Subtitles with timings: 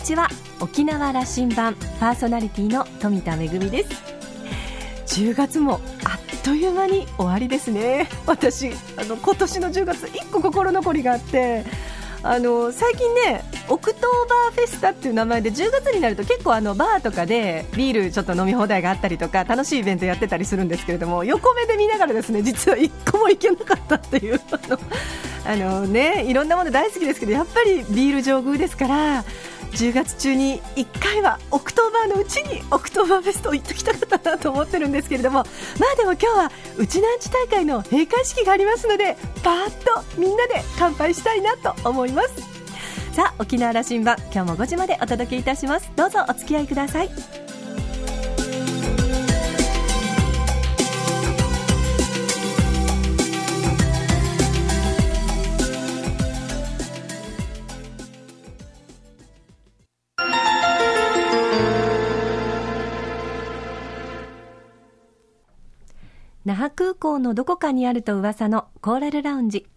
[0.00, 0.28] ちは。
[0.60, 5.20] 沖縄羅針盤パーソナリティの富田めぐみです。
[5.20, 8.08] 10月もあっという間に終わりですね。
[8.26, 11.64] 私あの今年の10月1個心残りがあって
[12.22, 24.40] あの最近ねオクトーバーフェスタっていう名前で10月になると結構あのバーとかでビールちょっと飲み放題があったりとか楽しいイベントやってたりするんですけれども横目で見ながらですね実は1個も行けなかったっていう
[25.46, 29.24] あのねいろんなもの大好きですけどやっぱりビール上宮ですから
[29.72, 35.44] 10月中に1回はオクトーバーのうちにオクトーバーフェスト行ってきたかったなと思ってるんですけれどもま
[35.92, 42.30] あでも今日はうちなーんちゅ大会の閉会式がありますのでパーッとみんなで乾杯したいなと思います。
[43.12, 45.90] さあ沖縄羅針盤今日も5時までお届けいたします。
[45.96, 47.49] どうぞお付き合いください。
[66.50, 69.68] 那覇空港のどこかにあると噂のコーラルラウンジ。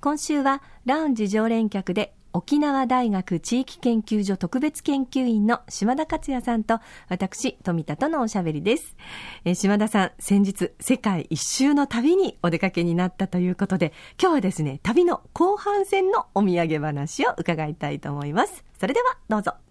[0.00, 8.96] 今週はラウンジ常連客で沖縄大学地域研究所特別研究員の島田克也さんと私富田とのおしゃべりです、
[9.44, 18.64] え、島田さん先日世界一周の旅にお出かけになったということで今日はですね旅の後半戦のお土産話を伺いたいと思います。
[18.80, 19.63] それではどうぞ。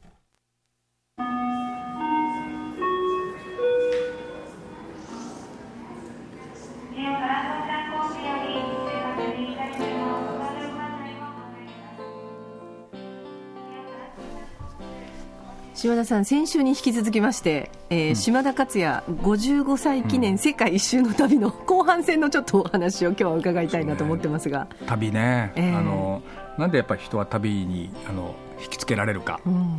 [15.84, 26.22] 島田さん、先週に引き続きまして、えー、うん、島田克也55歳記念世界一周の旅の後半戦のちょっとお話を今日は伺いたいなと思ってますが、ね、旅ね、えー、あの
[26.58, 29.78] なんでやっぱり人は旅にあの引きつけられるか、うん、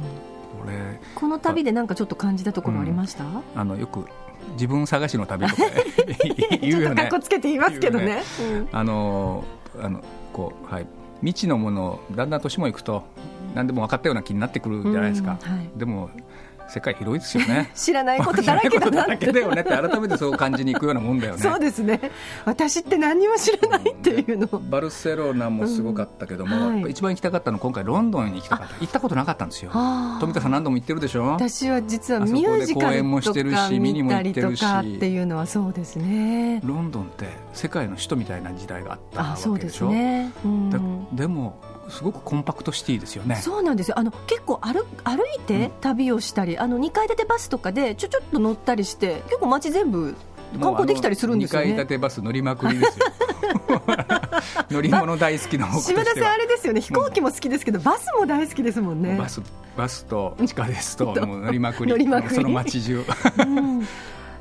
[1.15, 4.04] この旅でなんかちょっと感じたところありました、うん、あのよく
[4.56, 5.62] 自分探しの旅とか
[6.60, 6.97] 言うよね。
[6.97, 8.04] かっこつけて言いますけどね。
[8.04, 8.22] ね。
[8.72, 9.42] あの
[9.81, 10.03] あの
[10.34, 10.86] こうはい。
[11.21, 13.04] 未知のものをだんだん年もいくと
[13.54, 16.10] 何でも分かったような気になってくるじゃないですか、はい、でも
[16.66, 17.70] 世界広いですよね。
[17.76, 19.60] 知らないことだらけだな だよね。
[19.60, 21.38] って改めてそう感じにいくようなもんだよね。
[21.38, 22.00] そうですね。
[22.47, 28.75] 私って何も知らないっていうの、バルセロナもすごかったけども、うんはい、一番行きたかったのは今回ロンドンに行きたかった。
[28.81, 29.71] 行ったことなかったんですよ。
[30.21, 31.26] 富田さん何度も行ってるでしょ？
[31.26, 36.62] 私は実はミュージカルとか見たりとかっていうのはそうですね。
[36.65, 39.91] ロンドンって世界の首都みたいな時代があったわけでしょ？
[39.91, 40.32] で、ね。
[40.44, 40.71] うん、
[41.15, 43.37] でもすごくコンパクトシティですよね。
[43.37, 43.99] そうなんですよ。
[43.99, 50.15] あの結構歩歩いて旅をしたり、うん、あの2階建てバスとかでちょちょっと乗ったりして結構街全部
[50.61, 51.67] 観光できたりするんですよね。
[51.69, 53.06] 2階建てバス乗りまくりですよ。
[54.71, 56.81] 乗り物大好きな島田さんあれですよね。
[56.81, 59.16] 飛行機も好きですけど、バスも大好きですもんね。
[59.19, 59.41] バス
[59.77, 61.06] バスと地下鉄と。
[61.27, 61.91] もう乗りまくり。
[61.91, 62.34] 乗りまくり。
[62.34, 63.05] その街中、
[63.39, 63.87] うん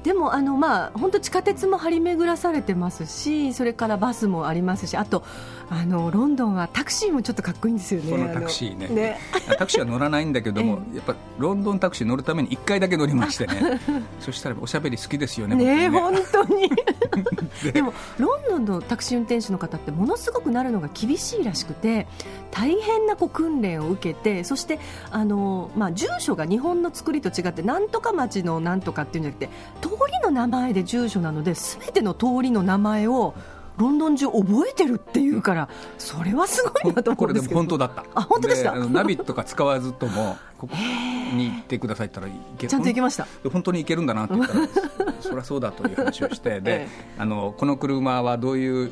[0.04, 5.24] でもあの、まあ、本当地下鉄も張り巡らされてますしそれからバスもありますしあと
[5.70, 8.12] あのロンドンはタクシーもちょっとかっこいいんですよね。
[8.12, 8.88] このタクシーね。
[8.90, 9.18] ね。
[9.58, 13.80] タクシーは乗らないんだけども、 やっぱロンドンタクシー乗るために1回だけ乗りましてね。
[14.20, 16.70] そしたらおしゃべり好きですよねね本当に
[17.74, 17.82] で。
[17.82, 22.08] もロンドンのタクシー運転手の方ってものすごくなるのが厳しいらしくて
[22.52, 24.80] 大変なこう訓練を受けてそして
[25.12, 29.50] あの、まあ、住所が日本の作りと違ってなんとか町のなんとかっていうんじゃなくて
[29.82, 33.34] 通りの名前で住所なので全ての通りの名前を
[33.78, 35.68] ロンドン中覚えてるっていうから、
[35.98, 37.60] それはすごいなと思うんですけど。
[37.66, 38.06] これでも本当だった。
[38.14, 40.76] あ本当でしたナビとか使わずともここ
[41.36, 46.88] に行ってくださいって言ったらいけちゃんと行きました本当に行けるんだなって言ったらそりゃそうだという話をして で、
[47.18, 48.92] あのこの車はどういう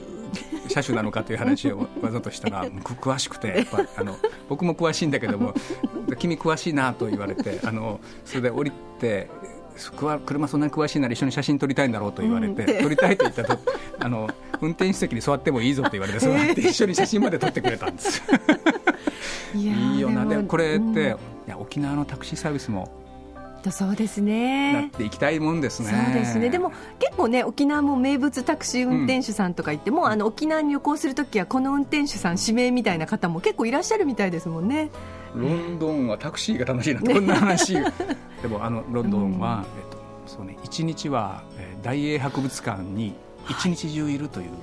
[0.68, 3.66] 車種なのかという話をわざとしたら 詳しくて
[3.98, 4.18] あの
[4.50, 5.54] 僕も詳しいんだけども
[6.18, 9.30] 君詳しいなと言われてあのそれで降りて
[10.26, 13.58] 車そんなに詳しいなら一緒に写真撮りたいんだろうと言われて、うん、撮りたいと言ったと
[14.00, 14.30] あの
[14.62, 18.22] 運転手席に座ってもいいぞと言われて座って一緒に写真まで撮ってくれたんです
[19.56, 21.08] いいよなでもこれって、うん、い
[21.48, 23.02] や沖縄のタクシーサービスも
[23.70, 24.74] そうですね。
[24.74, 25.90] なっていきたいもんですね。
[25.90, 26.50] そうですね。
[26.50, 34.90] でも結構ね沖縄も名物タクシー運転手さんとか言っても、うん、あの沖縄に旅行するときはこの運転手さん指名みたいな方も結構いらっしゃるみたいですもんね。
[35.36, 37.74] ロンドンはタクシーが楽しいな、こんな話。
[38.42, 43.14] でもあのロンドンは、えっとそうね一日は、えー、大英博物館に
[43.50, 44.60] 一日中いるという、はい、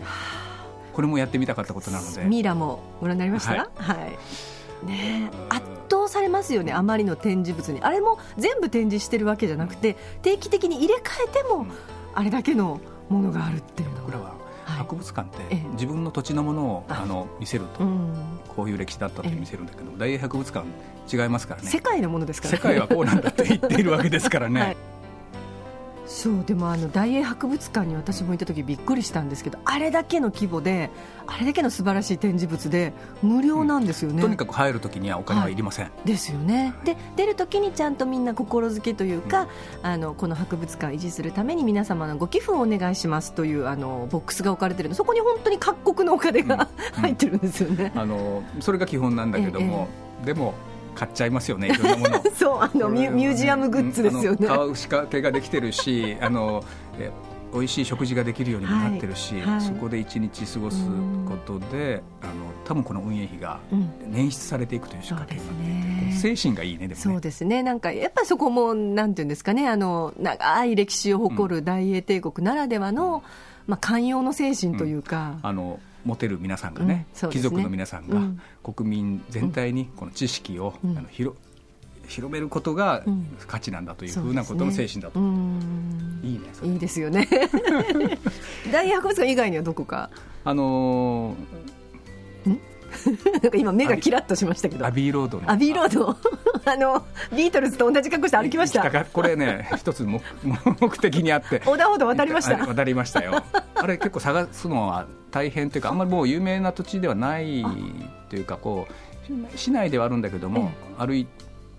[0.93, 2.25] これもやってみたかったことなので。
[2.25, 3.53] ミイラもご覧になりました？
[3.53, 4.87] はい、はい。
[4.87, 11.67] ね、圧倒されますよね、あまりの展示物に、あれも全部展示してるわけじゃなくて、定期的に入れ替えても、
[12.15, 13.83] あれだけのものがあるって。
[14.79, 17.09] 博博物館って自分の土地のものをあ。
[17.09, 17.85] の見せると、
[18.55, 20.67] こういう歴史だったって見せるんだけど、大英博物館
[21.11, 21.69] 違いますからね。
[21.69, 24.77] 世界のものですから、ね、世界はこうなんだって言っているわけですからね、 はい
[26.09, 30.91] そうでもあの大英博物館に私も行った時びっくりしたんですけどあれだけの規模で
[31.27, 49.89] あれだけの素晴らしい展示物で無料なんですよね、うん、とにかく入る時にはお金はいりません、はい、ですよね、で出る時にちゃんとみんな心づけというか、うん、あのこの博物館を維持するために皆様のご寄付をお願いしますというあのボックスが置かれてるそこに本当に各国のお金が、うん、入ってるんですよね、あのそれが基本なんだけども、
[50.21, 50.55] ええ、でも
[50.99, 52.23] 買っちゃいますよね、いろんなもの。
[52.35, 54.49] そうあのミュージアムグッズですよね。
[54.49, 56.65] 買う仕掛けができてるし あの
[56.99, 57.13] え
[57.55, 60.85] 美味しい食事ができるようにもなってるし、はいはい、そこで一日過ごす
[61.27, 62.33] ことで、あの
[62.65, 63.61] 多分この運営費が
[64.11, 67.63] 捻出されていくという仕掛けになっていて、うんね、精神がいいねそうですね。
[67.63, 69.69] なんかやっぱりそこもなんていうんですかね。
[69.69, 73.23] あの長い歴史を誇る大英帝国ならではの、うん、
[73.69, 75.37] まあ、寛容の精神というか。
[75.43, 75.79] うん、あの
[76.09, 78.21] 持てる皆さんがねうんね、貴族の皆さんが、
[78.73, 81.37] 国民全体にこの知識を、あの広
[82.07, 83.05] 広めることが
[83.47, 85.61] 価値なんだというふうなことの精神だと、ね、
[86.23, 87.29] いいねいいですよね。
[88.73, 90.09] 大博物館以外にはどこか？
[90.45, 92.59] あのー、
[93.43, 94.87] なんか今目がキラッとしましたけど。
[94.87, 96.17] アビーロードアビーロード
[96.73, 100.21] あのビートルズと同じ格好して歩きましたこれね一つ目
[100.81, 103.43] 目的にあって横断歩道渡りました渡りましたよ
[103.75, 107.65] あれ結構探すのは大変というかあんまりもう有名な土地ではない
[108.29, 108.93] というかこう
[109.57, 111.27] 市内ではあるんだけども、歩い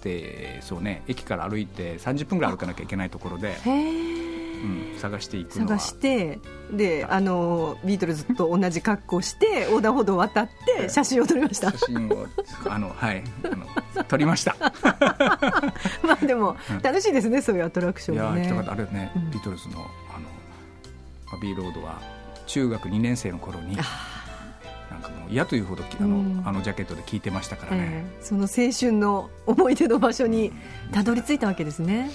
[0.04, 3.58] てそうね駅から歩いて30分ぐらい歩かなきゃいけないところで。
[4.62, 6.40] うん、探していく探して
[6.72, 11.72] であのビートルズと同じ格好して横断歩道を渡って写真を撮りました。
[11.72, 12.28] 写真を
[12.68, 13.24] あのはい。
[13.44, 14.56] あの撮りました。
[16.04, 18.46] まあでも、楽しいですねそういうアトラクションね。
[18.46, 19.80] いやあれね、うん、ビートルズの
[20.14, 20.28] あの
[21.38, 22.00] アビーロードは
[22.48, 23.82] 中学2年生の頃にな
[24.98, 30.52] んかもう嫌というほどあのうん、あのジャケットで聞いてましたからね、えー、その青春の思い出の場所に
[30.92, 32.12] たどり着いたわけですね。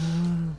[0.00, 0.56] うん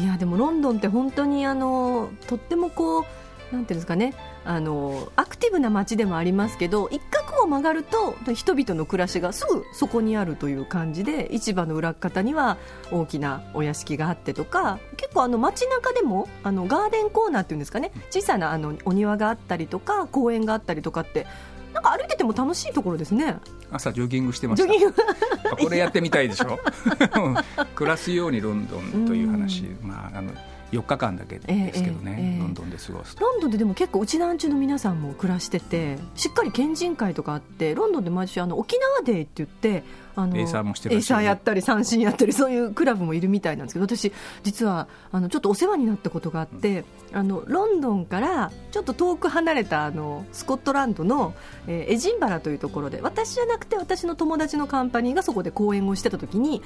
[0.00, 3.04] いやでもロンドンって本当にあのとってもこう
[3.52, 4.14] なんていうんですかね
[4.44, 12.56] あのアクティブな街でもありますけど一角を曲がると人々の暮らしがすぐそこにあるという感じで市場の裏方には
[12.90, 21.26] 大きなお屋敷があってとか結構あの街中でもあのガーデンコーナーっていうんですかね小さなあのお庭があったりとか公園があったりとかって
[21.74, 23.36] なんか歩いてても楽しいところですね。
[23.70, 25.56] 朝ジョギングしてました。
[25.56, 26.58] これやってみたいでしょ？
[27.74, 30.32] 暮らすようにロンドンという話、まああの
[30.72, 39.82] 4日間だけですけどね、えーえー、ロンドンで過ごすロンドンででも結構うちなんちゅの皆さんも暮らしててしっかり県人会とかあってロンドンで毎週あの沖縄デーって言って
[40.16, 44.12] あのエイサーもしてるエイサーやったり三線やったりそういうクラブもいるみたいなんですけど私
[44.42, 51.34] 実はあのちょっとお世話になったことがあって、うん、あのロンドンからちょっと遠く離れたあのスコットランドの、
[51.66, 56.62] えー、エジンバラというところで私じゃなくて私の友達のカンパニーがそこで公演をしてた時に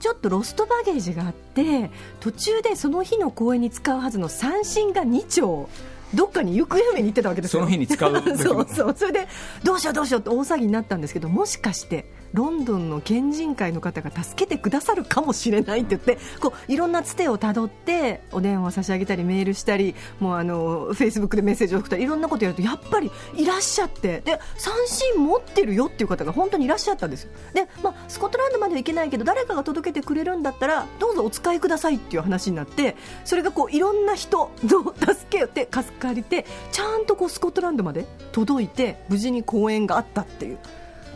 [0.00, 1.90] ちょっとロストバゲージがあって
[2.20, 5.68] 途中でその日の公演に使うはずの三振が2丁
[6.14, 7.60] どっかに行方不明に行ってたわけですよ。
[7.60, 8.94] その日に使う そうそう。
[8.96, 9.28] それで
[9.64, 40.58] どうしようどうしようって大騒ぎになったんですけどもしかしてロンドンの県人会の方が助けてくださるかもしれないって言ってこういろんなつてをたどってお電話を差し上げたりメールしたりもうあのフェイスブックでメッセージを送ったりいろんなことやるとやっぱりいらっしゃってで三振持ってるよっていう方が本当にいらっしゃったんですよで、まあ、スコットランドまでは行けないけど誰かが届けてくれるんだったらどうぞお使いくださいっていう話になってそれがこういろんな人の助けて借りてちゃんとこうスコットランドまで届いて無事に公演があったっていう。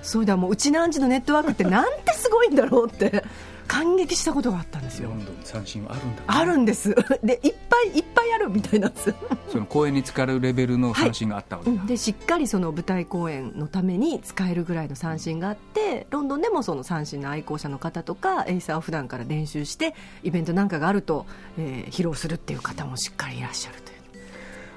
[0.02, 3.25] そうだもううちなんちのネットワークってなんてすごいんだろうって
[3.71, 5.11] 感激したことがあったんですよ。
[5.11, 6.92] ロンドン三振はあるんだ、ね、あるんです。
[7.23, 9.14] でいっぱいいっぱいあるみたいなんです。
[9.49, 21.26] その公演に使うレベルの三振があったわけ、はい、でしっかりその舞台公演のために使えるぐらいの三振があって、ロンドンでもその三振の愛好者の方とかエイサーを普段から練習してイベントなんかがあると、
[21.57, 24.00] えー、披露するっていう方もしっかりいらっしゃるという。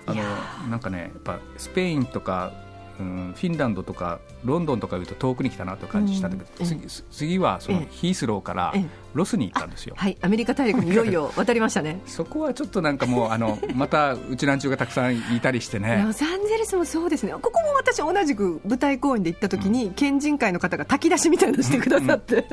[0.06, 0.14] あ
[0.66, 2.54] のなんかねやっぱスペインとか
[3.00, 8.74] うん、フィンランドとかロンドンとかいうと遠くに来たなという感じしたんだけど、うん、次次はそのヒースローから
[9.14, 10.18] ロスに行ったんですよ、はい。
[10.22, 12.02] アメリカ大陸にいよいよ 渡りましたね。
[12.06, 16.04] そこはちょっとなんかもうあの またうちなんちゅうがたくさんいたりしてね。
[16.06, 17.34] ロサンゼルスもそうですね。
[17.34, 22.46] ここも私同じく舞台公演で行った時に、うん、県人会の方が炊き出しみたいなのしてくださって、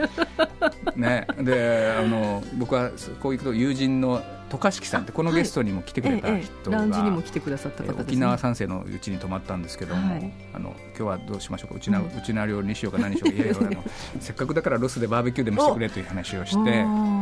[0.97, 1.26] ね。
[1.38, 2.90] であの僕は
[3.23, 11.76] こういう友人の渡嘉敷さんってこのゲストにも来てくれた人が、ラウンジにも来てくださった方、ね、沖縄三世のうちに泊まったんですけども、はい、あの今日はどうしましょうか。
[11.76, 13.37] うちな、うちな料理にしようか何しようか。
[13.37, 13.85] いやいやあの
[14.21, 16.71] せっかくだからロスでバーベキューでもしてくれという話をして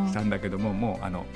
[0.08, 1.26] したんだけどももうあの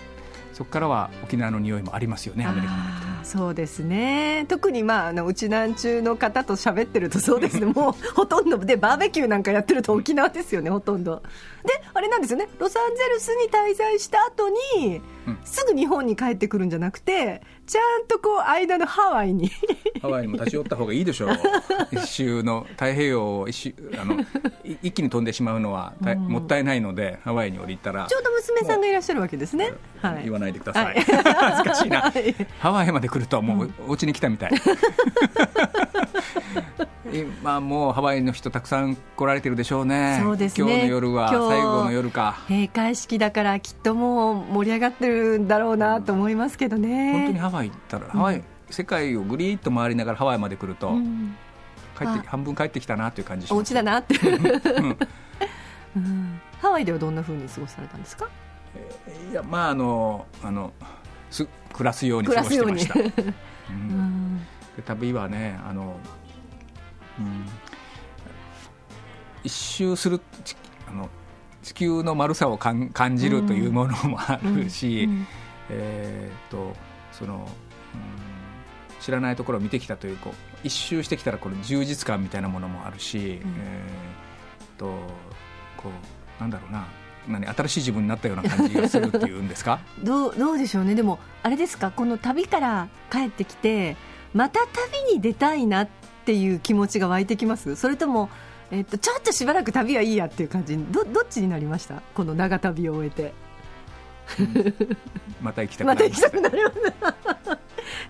[0.52, 2.80] そそこからは沖縄の匂いもありますよねアメリカの
[3.24, 4.46] そうですね。
[4.48, 7.66] 特に、まあ、あのうちなん中の方と喋ってるとそうですね。
[7.72, 11.22] もうほとんどでバーベキューなんかやってると沖縄ですよねほとんど。
[11.64, 12.48] であれなんですよね。
[12.58, 19.50] ロサンゼルスに滞在した後に、うん、すぐ日本に帰ってくるんじゃなくてちゃんとこう間のハワイに。
[20.02, 21.38] ハワイにも立ち寄った方がいいでしょう。
[21.92, 24.16] 一周の太平洋を一周あの
[24.64, 34.52] 一気に飛んでしまうのは、うん、もったいないのでハワイに降りたらちょうど娘さんがいらっしゃるわけですね、はい、言わないでください、はい、恥ずかしいな、はい、ハワイまで来るともうお家に来たみたい、
[37.12, 40.18] 今もうハワイの人たくさん来られてるでしょうね。
[40.22, 40.66] そうですね。
[40.66, 42.38] 今日の夜は最後の夜か。
[42.48, 51.36] 閉会式だからきっともう盛り上がってるんだろうなと思いますけどね、本当にハワイ行ったら、ハワイ世界をぐりっと回りながらハワイまで来ると、うん、
[51.98, 54.14] 帰って半分帰ってきたなという感じしお家だなって、
[55.94, 58.26] うん、ハワイではどんなふうに過ごされたんですか？
[59.30, 60.72] いやまああのあの
[61.32, 64.38] す暮らすように過ごしてました、うん、
[64.76, 65.96] で旅はねあの、
[67.18, 67.46] うん、
[69.42, 70.20] 一周する
[70.88, 71.08] あの
[71.62, 75.08] 地球の丸さをかん感じるというものもあるし、
[75.70, 76.74] えー、と
[77.12, 80.34] その、うん、知らないところを見てきたというこう
[80.64, 84.86] 一周してきたらこの充実感みたいなものもあるし、うん、えー、と
[85.76, 86.86] こうなんだろうな
[87.28, 89.80] 何新しい自分になったような感じがするっていうんですか？
[90.02, 90.94] どうどうでしょうね。
[90.94, 91.90] でもあれですか？
[91.90, 93.96] この旅から帰ってきて
[94.34, 94.60] また
[95.06, 95.88] 旅に出たいなっ
[96.24, 97.76] ていう気持ちが湧いてきます？
[97.76, 98.28] それとも、
[98.70, 100.76] えっと、ちょっとしばらく旅はいいやっていう感じ？
[100.76, 102.02] どどっちになりました？
[102.14, 103.32] この長旅を終えて、
[104.40, 104.74] うん、
[105.42, 106.20] また行きたくなりまし
[107.00, 107.12] た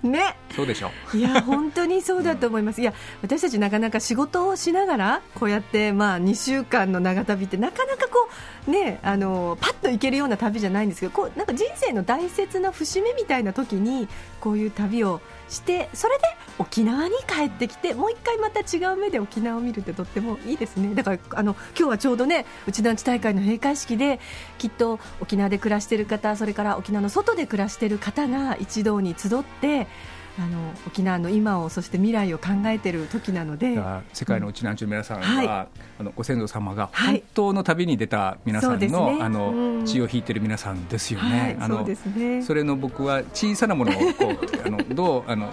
[0.03, 0.91] ね、そうでしょ。
[1.15, 2.93] ういや本当にそうだと思います、いや
[3.23, 8.29] 私たちなかなか仕事をしながらこうやってまあ2週間の長旅ってなかなかこ
[8.67, 14.09] うねあのパッと行けるような旅じゃないんですけどこうなんか人生の大切な節目みたいな時に
[14.41, 15.21] こういう旅を
[15.53, 16.25] してそれで
[16.59, 20.95] 沖縄に帰ってきてもう一回また違う目で沖縄を見るってとってもいいですね。
[20.95, 24.21] だからあの今日はちょうどねうち団地大会の閉会式で
[24.59, 29.87] きっと沖縄で暮らしている方それから沖縄の外で暮らしている方が一堂に集って
[30.39, 33.79] あの沖縄の今をそして未来を考えている時なので。
[34.13, 35.69] 世界のうちなんちゅう皆さんは、はい、あ
[36.03, 41.41] のご先祖様が本当の旅に出た皆さんのはいね、あの血を引いている皆さんですよね。
[41.41, 45.49] はい、あのそ、ね、それの僕は小さなものをこうあのどうあの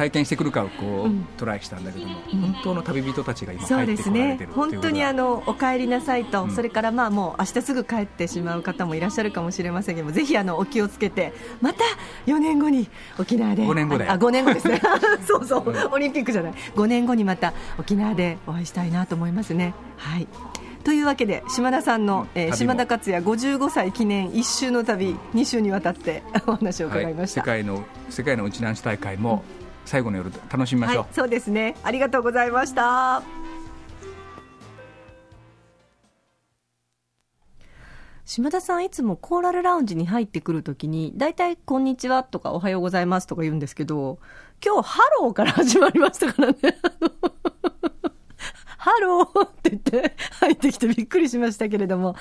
[0.00, 11.84] 体験してくるかをこう、うん、トライしたんだけども、うん、本当の旅人たちが今帰ってこられてる、ね、本当にあのお帰りなさいと、うん、それからまあもう明日すぐ帰ってしまう方もいらっしゃるかもしれませんけどもぜひあのお気をつけてまた
[12.24, 12.88] 4年後に
[13.18, 14.80] 沖縄で5年後であ5年後ですね。
[15.28, 16.54] そうそう、オリンピックじゃない。
[16.74, 19.74] 5年後にまた沖縄でお会いしたいなと思いますね。
[19.98, 20.26] はい。
[20.84, 29.44] というわけで島田さんの、えー、島田克也55歳記念一周の旅2週にわたってお話を伺いました、はい、世界の世界のうちなんち大会も、
[29.84, 33.22] 最後の夜楽しみましょう、はい、そうですねありがとうございました
[38.30, 44.20] 島田さんいつもコーラルラウンジに入ってくるときに大体こんにちはとかおはようございますとか言うんですけど
[44.64, 46.58] 今日ハローから始まりましたからね
[48.78, 52.16] ハローって言って入ってきてびっくりしましたけれども。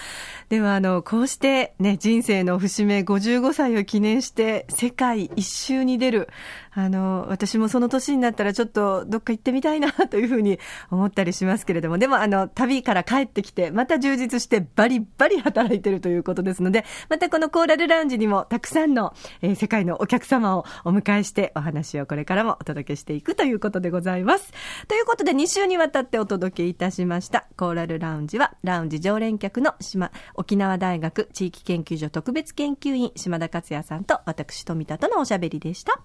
[0.50, 6.28] では、あの、こうしてね、人生の節目55歳を記念して世界一周に出る。
[6.72, 10.60] あの、私もその年になったらちょっとどっか行ってみたいなというふうに
[10.92, 24.52] 思ったりしますけれども、でもあの、旅から帰ってきて、また充実してバリバリ働いてるということですので、またこのコーラルラウンジにもたくさんの、えー、世界のお客様をお迎えしてお話をこれからもお届けしていくということでございます。
[24.88, 36.02] ということで2週にわたってお届けいたしましたコーラルラウンジは、ラウンジ常連客の島、沖縄大学地域研究所特別研究員島田克也さんと私富田とのおしゃべりでした。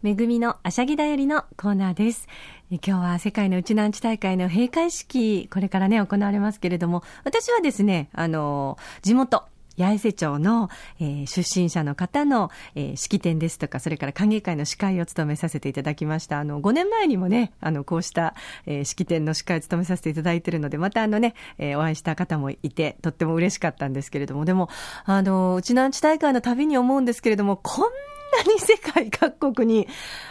[0.00, 2.28] めぐみのあしゃぎだよりのコーナーです。
[2.70, 9.44] 今日は世界のうちなんち大会の閉会式、これからね、行われますけれども、私はですね、あの、地元、
[9.78, 10.68] 八重瀬町の、
[11.00, 16.38] えー、出身者の方の、えー、式典ですとか、それから歓迎会の司会を務めさせていただきました。
[16.38, 18.34] あの、5年前にもね、あの、こうした、
[18.66, 24.68] えー、式典の司会を務めさせていただいているので、またあのね、えー、お会いした方もいて、とっても嬉しかったんですけれども、でも、
[25.04, 28.17] あの、うちのアンチ大会の旅に思うんですけれども、こんな
[28.52, 29.88] に世界各国に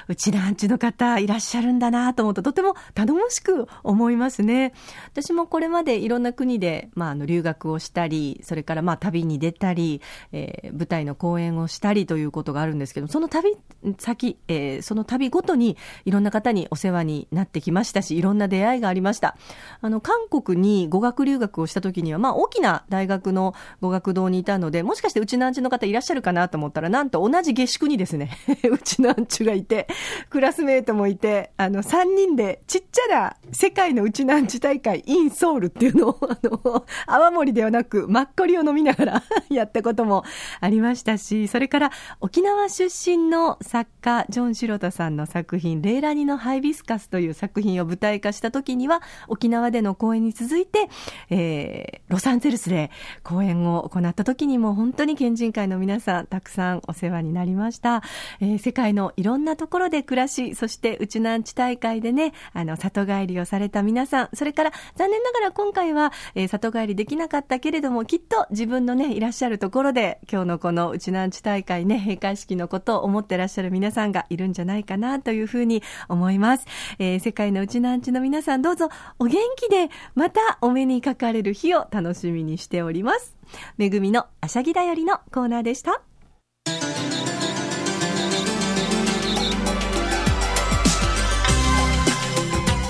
[0.07, 4.73] うちなんちの方いらっしゃるんだなと思うととても頼もしく思いますね。
[5.11, 10.01] 私もこれまでいろんな国で、まあ、あの留学をしたり、それからまあ旅に出たり、
[10.31, 13.55] えー、舞台の公演をしたりということがあるんですけど、その旅
[13.97, 19.37] 先、えー、その旅ごとにいろんな方にお世話になってきましたし、いろんな出会いがありました。
[19.81, 28.31] あの、韓国に語学留学をした時には、まあ大きな大学の語学堂にいたので、もしかしてうちなんちの方いらっしゃるかなと思ったら、なんと同じ下宿にですね、
[28.69, 29.87] うちなんちゅがいて、
[30.29, 40.23] クラスメートもいて、あの、3人でちっちゃな世界のうちなんち大会 in ソウルっていうのを、 あの、泡盛ではなく、マッコリを飲みながら やったことも
[40.59, 50.89] ありましたし、それから沖縄出身の作家、ジョン・シロタさんの作品、レーラニのハイビスカスという作品を舞台化した時には、沖縄での公演に続いて、
[51.29, 52.91] えー、ロサンゼルスで
[53.23, 57.76] 公演を行った時にも本当に県人会の皆さん、たくさんお世話になりました。
[57.79, 57.97] た
[58.39, 76.65] えー、世界のいろんなところで暮らし、そしてうちなんち大会でね、あの、里帰りをされた皆さん、それから残念ながら今回は、えー、里帰りできなかったけれども、きっと自分のね、いらっしゃるところで、今日のこのうちなんち大会ね、閉会式のことを思ってらっしゃる皆さんがいるんじゃないかなというふうに思います。
[76.99, 83.35] えー、世界のうちなんちの皆さん、どうぞお元気で、またお目にかかれる日を楽しみにしております。
[83.77, 86.06] めぐみのあしゃぎだよりのコーナーでした。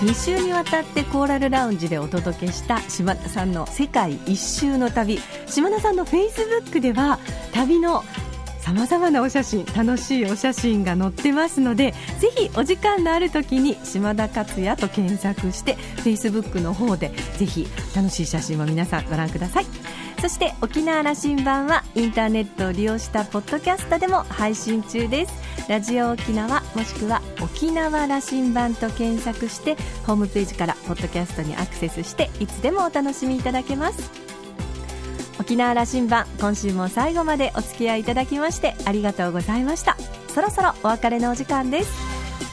[0.02, 5.20] 2週にわたってコーラルラウンジでお届けした島田さんの世界一周の旅。
[5.48, 7.18] 島田さんのフェイスブックでは
[7.52, 8.04] 旅の
[8.60, 19.66] さまざまなお写真楽しいお写真が載ってますのでぜひお時間のある時に島田克也と検索してフェイスブックの方でぜひ楽しい写真を皆さんご覧ください。
[20.22, 25.34] そして沖縄羅針盤はインターネットを利用したポッドキャストでも配信中です。
[25.68, 34.28] ラジオ沖縄もしくは沖縄羅針盤と検索してホームページからポッドキャストにアクセスしていつでもお楽しみいただけます。
[35.40, 39.98] 沖縄羅針盤今週も最後までお付き合いいただきましてありがとうございました。
[40.34, 41.92] そろそろお別れのお時間です。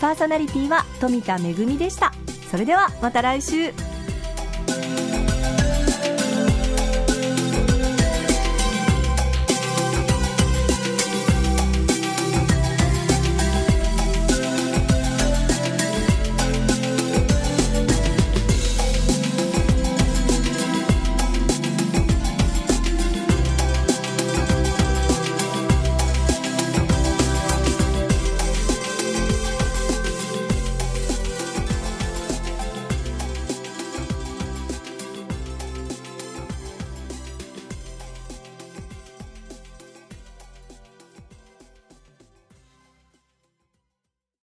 [0.00, 2.12] パーソナリティは富田恵でした。
[2.50, 3.93] それではまた来週。